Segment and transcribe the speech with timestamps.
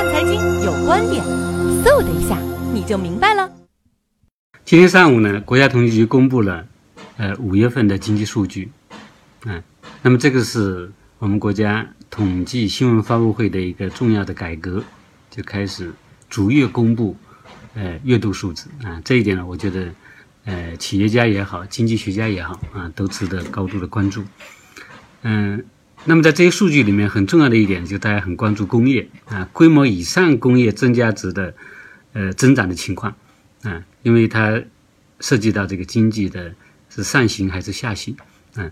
[0.00, 1.22] 看财经有观点，
[1.84, 2.38] 嗖的一下
[2.72, 3.52] 你就明白了。
[4.64, 6.66] 今天上午呢，国家统计局公布了
[7.18, 8.70] 呃五月份的经济数据，
[9.44, 9.62] 嗯，
[10.00, 14.82] 那么这个是我们国家统计新闻发布会的一个重要的改革，
[15.30, 15.92] 就开始
[16.30, 17.14] 逐月公布
[17.74, 19.92] 呃月度数字啊，这一点呢，我觉得
[20.46, 24.24] 呃企业家也好，经济学家也好啊，都值得高度的关注，
[25.20, 25.62] 嗯。
[26.06, 31.54] 那么在这些数据里面，很重要的一点就大家很关注工业啊，规模以上工业增加值的
[32.14, 33.14] 呃增长的情况
[33.62, 34.62] 啊，因为它
[35.20, 36.54] 涉及到这个经济的
[36.88, 38.16] 是上行还是下行
[38.54, 38.70] 啊。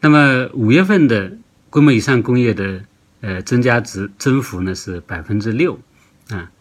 [0.00, 1.36] 那么五月份的
[1.70, 2.84] 规模以上工业的
[3.20, 5.80] 呃增加值增幅呢是百分之六
[6.28, 6.52] 啊，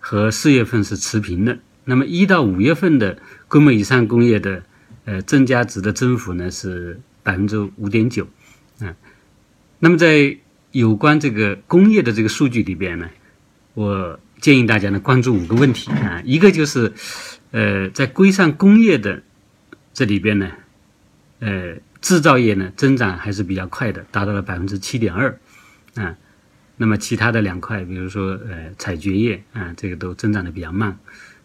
[0.00, 1.58] 和四月份是持平的。
[1.84, 4.62] 那么一到五月份的规模以上工业的
[5.04, 8.26] 呃增加值的增幅呢是百分之五点九
[8.80, 8.96] 啊。
[9.84, 10.38] 那么在
[10.72, 13.10] 有关这个工业的这个数据里边呢，
[13.74, 16.90] 我建议大家呢关注五个问题啊，一个就是，
[17.50, 19.22] 呃，在规上工业的
[19.92, 20.50] 这里边呢，
[21.40, 25.38] 呃，制造业呢增长还是比较快的，达到了百分之七点二
[25.96, 26.16] 啊。
[26.78, 30.98] 那么其他的两块，比如说呃采掘业啊，这个都增长的比较慢，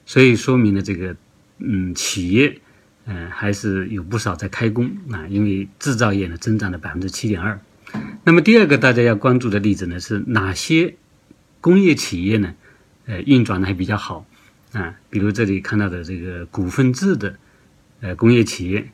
[0.05, 1.13] 所以说明了这个
[1.57, 2.57] 嗯企业
[3.03, 7.59] 嗯还是有不少在开工啊，因为制造业呢增长了百分之七点二。
[8.23, 10.95] 那么第二个大家要关注的例子呢，是哪些
[11.61, 12.53] 工业企业呢？
[13.05, 14.25] 呃，运转的还比较好
[14.73, 17.35] 啊，比如这里看到的这个股份制的
[18.01, 18.87] 呃工业企业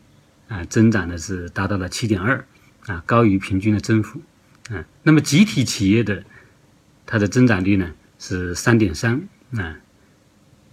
[0.47, 2.45] 啊，增长的是达到了七点二
[2.85, 4.21] 啊，高于平均的增幅
[4.69, 4.85] 啊。
[5.03, 6.23] 那么集体企业的
[7.05, 9.75] 它的增长率呢是三点三啊。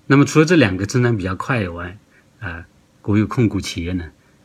[0.06, 1.98] 那么除了这两个增长比较快以外
[2.38, 2.64] 啊，
[3.00, 4.04] 国有控股企业呢，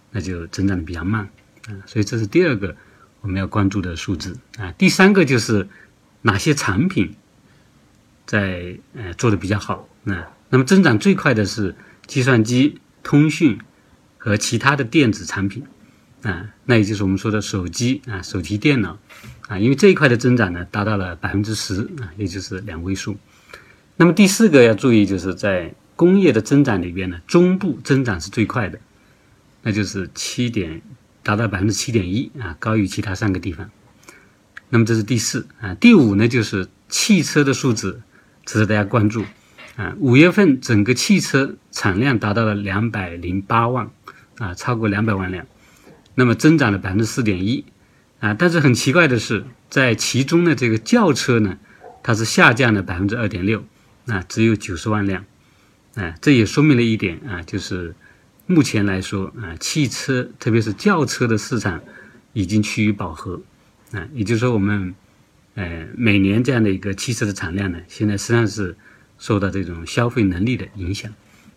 [0.10, 1.30] 那就增长的比较慢
[1.68, 1.86] 啊。
[1.86, 2.76] 所以这是第二个。
[3.22, 5.68] 我们要关注的数字啊，第三个就是
[6.22, 7.16] 哪些产品
[8.26, 10.30] 在呃做的比较好啊？
[10.50, 13.60] 那么增长最快的是计算机、通讯
[14.18, 15.64] 和其他的电子产品
[16.22, 18.98] 啊，那也就是我们说的手机啊、手提电脑
[19.48, 23.18] 啊，因为这一块的增长呢达到了百分之十啊，也就是两位数。
[23.98, 28.80] 那么第四个要注意，就是在工业的增长里边呢，中部增长是最快的，
[29.64, 30.82] 那就是七点。
[31.28, 33.70] 达到百分之七点一啊，高于其他三个地方。
[34.70, 38.02] 那么这是第四啊，第五呢就是汽车的数字
[38.46, 39.26] 值得大家关注
[39.76, 39.94] 啊。
[40.00, 43.90] 五月份整个汽车产量达到了两百零八万
[44.38, 45.46] 啊，超过两百万辆，
[46.16, 47.66] 那么增长了百分之四点一
[48.22, 48.34] 啊。
[48.34, 51.58] 但是很奇怪的是，在其中呢，这个轿车呢，
[52.04, 53.66] 它是下降了百分之二点六
[54.06, 55.26] 啊，只有九十万辆
[55.96, 56.16] 啊。
[56.22, 57.94] 这也说明了一点啊，就是。
[58.50, 61.82] 目前来说啊，汽车特别是轿车的市场
[62.32, 63.42] 已经趋于饱和
[63.92, 64.96] 啊，也就是说，我们
[65.56, 68.78] 呃每年这样的一个汽车的产量呢，现在实际上是
[69.20, 71.12] 受到这种消费能力的影响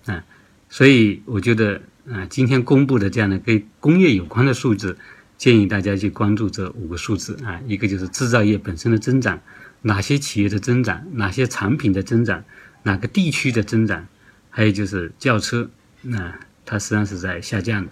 [0.06, 0.24] 啊，
[0.68, 1.80] 所以我觉得
[2.10, 4.98] 啊，今天公布的这样的跟工业有关的数字，
[5.38, 9.40] 建议大家去关注这五个数字啊，一个就是制造业本身的增长，
[9.82, 12.42] 哪些企业的增长，哪些产品的增长，
[12.82, 14.08] 哪个地区的增长，
[14.50, 15.70] 还有就是轿车
[16.02, 16.36] 那。
[16.70, 17.90] 它实际上是在下降的。